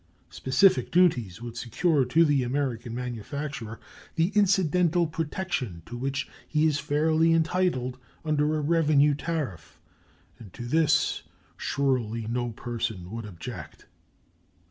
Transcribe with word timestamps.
Specific 0.31 0.89
duties 0.89 1.43
would 1.43 1.55
secure 1.55 2.05
to 2.05 2.25
the 2.25 2.41
American 2.41 2.95
manufacturer 2.95 3.79
the 4.15 4.31
incidental 4.33 5.05
protection 5.05 5.83
to 5.85 5.95
which 5.95 6.27
he 6.47 6.65
is 6.65 6.79
fairly 6.79 7.33
entitled 7.33 7.99
under 8.25 8.57
a 8.57 8.61
revenue 8.61 9.13
tariff, 9.13 9.79
and 10.39 10.51
to 10.53 10.65
this 10.65 11.21
surely 11.55 12.25
no 12.25 12.49
person 12.49 13.11
would 13.11 13.25
object. 13.27 13.85